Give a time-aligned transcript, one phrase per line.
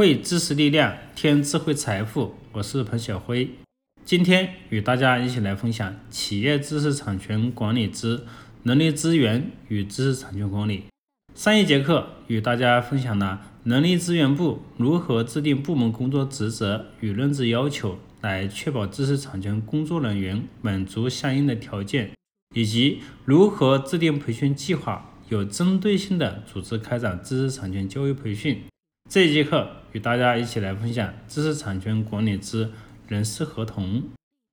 [0.00, 2.34] 汇知识力量，添智慧财富。
[2.52, 3.50] 我是彭小辉，
[4.02, 8.24] 今天与大家一起来分享企业知识产权管理之
[8.62, 10.84] 人力资源与知识产权管理。
[11.34, 22.12] 上一节课与大家分享了人力资源部如何制定部门工作职责与任职要求，来确保知识产权工作人员满足相应的条件，
[22.54, 28.62] 以及如何制定培训计划，有针对性的组织开展知识产权教育培训。
[29.10, 32.70] 这一节课与大家一起来分享知识产权管理之
[33.08, 34.04] 人事合同。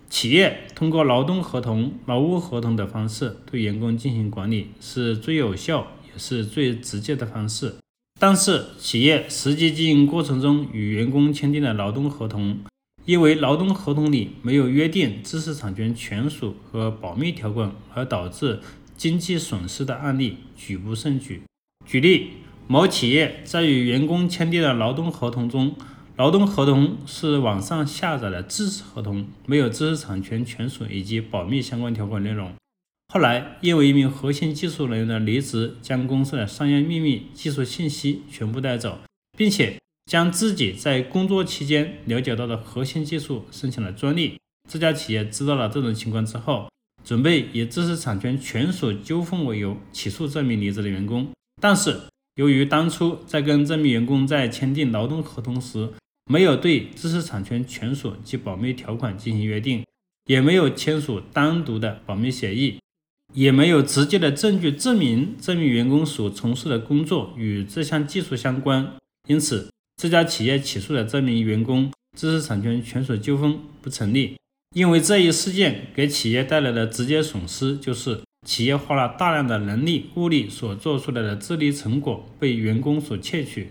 [0.09, 7.75] 企业通过劳动合同、劳务合同的方式对员工进行管理，是最有效也是最直接的方式。
[8.19, 12.57] 但是，企业实际经营过程中与员工签订的劳动合同，
[13.05, 18.59] 因为劳动合同里没有约定知识产权权属和保密条款而导致
[18.95, 21.43] 经济损失的案例举不胜举。
[21.85, 22.31] 举例。
[22.69, 25.73] 某企业在与员工签订的劳动合同中，
[26.17, 32.51] 劳动合同是网上下载的知识合同，没有知识产权权属以及保密相关条款内容。
[33.13, 38.99] 后来，因为一名核心技术人员的离职，将公司的商业秘密、技术信息全部带走，
[39.37, 39.79] 并且
[40.11, 44.37] 将自己在工作期间了解到的核心技术申请了专利。
[44.69, 46.69] 这家企业知道了这种情况之后，
[47.05, 51.29] 准备以知识产权权属纠纷为由起诉这名离职的员工，
[51.61, 51.97] 但是。
[52.37, 55.89] 由于当初在跟这名员工在签订劳动合同时，
[56.31, 59.83] 没有对知识产权权属及保密条款进行约定，
[60.25, 62.79] 也没有签署单独的保密协议，
[63.33, 68.95] 也没有直接的证据证明这名员工所从事的工作与这项技术相关，
[69.27, 74.37] 因此这家企业起诉的这名员工知识产权权属纠纷不成立。
[74.75, 78.21] 因为这一事件给企业带来的直接损失就是。
[78.47, 83.67] 企业花了大量的人力物力所做出来的智力成果被员工所窃取，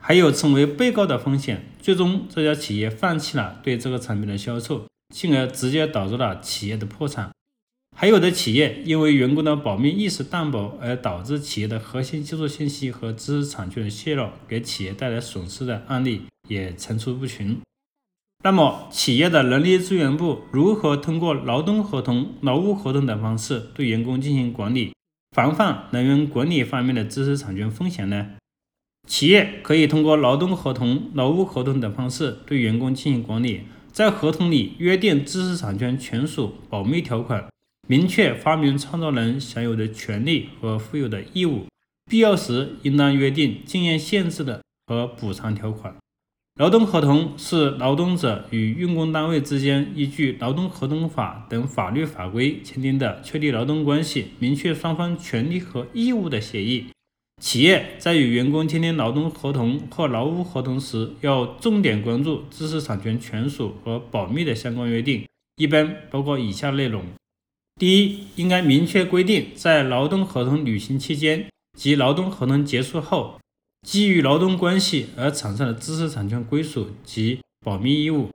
[0.00, 1.64] 还有成为被告的风险。
[1.82, 7.32] 最终，这家企业放弃了对这个产品的销售，进而直接导致了企业的破产。
[7.96, 17.56] 还有的企业因为员工的保密意识淡薄而导致企业的核心技术信息和知识产权的泄露，给企业带来损失的案例也层出不穷。
[18.48, 24.94] 那么，企业的人力资源部如何通过劳动合同、劳务合同等方式对员工进行管理，
[25.36, 28.28] 防范人员管理方面的知识产权风险呢？
[29.06, 37.46] 企业可以通过劳动合同、劳务合同等方式对员工进行管理，在合同里约定知识产权权属、保密条款，
[37.86, 41.66] 明确发明创造人享有的权利和负有的义务，
[42.10, 45.94] 必要时应当约定经验限制的和补偿条款。
[46.58, 56.86] 劳动合同是劳动者与用工单位之间依据《劳动合同法》等法律法规签订的确立劳动关系、明确双方权利和义务的协议。
[57.40, 65.24] 企业在与员工签订劳动合同或劳务合同时，要重点关注知识产权权属和保密的相关约定，
[65.54, 67.04] 一般包括以下内容：
[67.78, 71.46] 第一，应该明确规定，在劳动合同履行期间
[71.78, 73.38] 及劳动合同结束后。
[73.82, 78.30] 基于劳动关系而产生的知识产权归属及保密义务，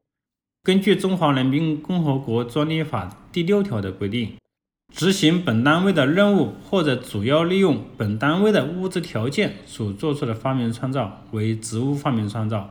[0.63, 4.33] 根据《中华人民共和国专利法》第六条的规定，
[4.93, 12.69] 执行本单位的任务或者主要利用本单位的物质条件所做出的发明创造为职务发明创造。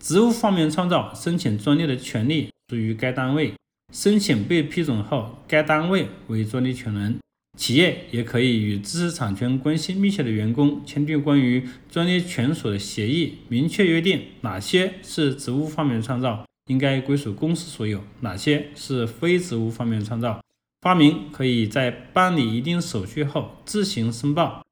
[0.00, 3.54] 职务发明创造申请专利的权利属于该单位，
[3.92, 7.18] 申请被批准后，该单位为专利权人。
[7.56, 20.40] 企业也可以与知识产权关系密切的员工签订关于专利权属的协议，明确约定哪些是职务发明创造应该归属公司所有，哪些是非职务发明创造，
[20.80, 24.62] 发明可以在办理一定手续后自行申报。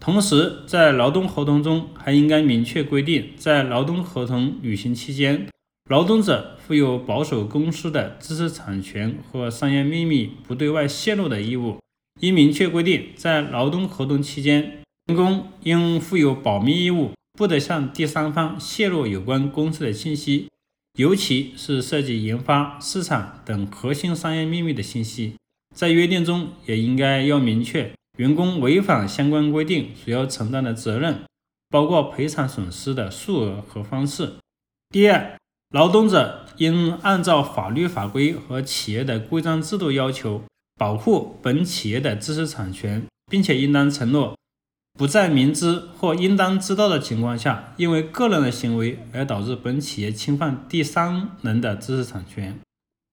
[0.00, 5.48] 同时，在劳动合同中还应该明确规定，在劳动合同履行期间，
[5.90, 11.78] 劳动者负有保守公司的知识产权和商业秘密不对外泄露的义务。
[12.18, 20.48] 应明确规定，在劳动合同期间，员工应负有保密义务，不得向第三方泄露有关公司的信息，
[20.98, 25.34] 尤其是涉及研发、市场等核心商业秘密的信息。
[25.74, 31.20] 在约定中，也应该要明确员工违反相关规定所要承担的责任，
[31.70, 34.34] 包括赔偿损失的数额和方式。
[34.90, 35.38] 第二，
[35.70, 40.42] 劳动者应按照法律法规和企业的规章制度要求。
[40.80, 44.34] 保护本企业的知识产权，并且应当承诺，
[44.98, 52.58] 不在明知或应当知道的情况下，因为个人的行为而导致本企业侵犯第三人的知识产权。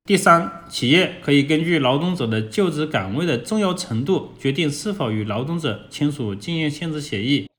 [0.05, 7.49] 第三，企业可以根据劳动者的就职岗位的重要程度，决定是否与劳动者签署竞业限制协议。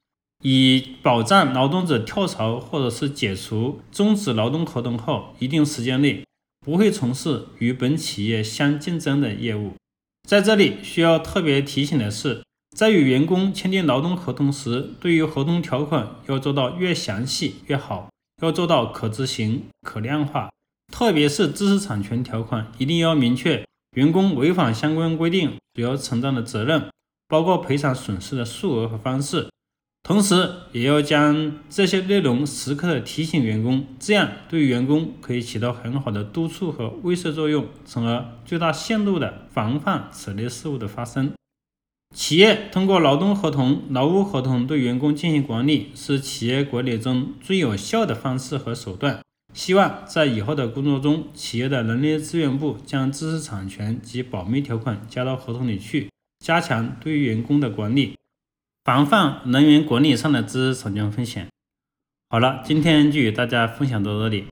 [0.43, 6.25] 以保障劳动者跳槽或者是解除终止劳动合同后一定时间内
[6.65, 9.75] 不会从事与本企业相竞争的业务。
[10.29, 12.43] 在这里需要特别提醒的是，
[12.77, 18.11] 在与员工签订劳动合同时，对于合同条款要做到越详细越好，
[18.43, 20.51] 要做到可执行、可量化。
[20.93, 23.65] 特别是知识产权条款，一定要明确
[23.97, 26.91] 员工违反相关规定主要承担的责任，
[27.27, 29.49] 包括赔偿损失的数额和方式。
[30.03, 41.33] 同时，也要将这些内容时刻的提醒员工，这样对员工可以起到很好的督促和威慑作用，从而最大限度的防范此类事物的发生。
[42.17, 49.21] 企业通过劳动合同、劳务合同对员工进行管理，是企业管理中最有效的方式和手段。
[49.53, 56.09] 希望在以后的工作中，企业的人力资源部将知识产权及保密条款加到合同里去，
[56.39, 58.15] 加强对员工的管理，
[58.88, 61.46] 防范人员管理上的知识产权风险。
[62.31, 64.46] 好了，今天就与大家分享到这里。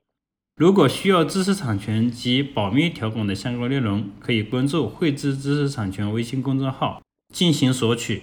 [0.57, 7.01] 如果需要知识产权及保密条款的相关内容，可以关注汇知知识产权微信公众号
[7.33, 8.21] 进行索取。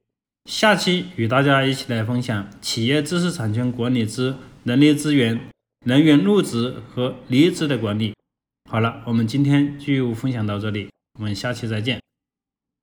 [0.47, 5.49] 下期与大家一起来分享企业知识产权管理之人力资源。
[5.83, 8.13] 人员入职和离职的管理。
[8.69, 11.99] 好了，我们今天就分享到这里，我们下期再见。